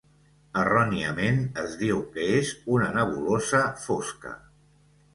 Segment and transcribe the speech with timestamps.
[0.61, 4.39] Erròniament es diu que és una nebulosa fosca.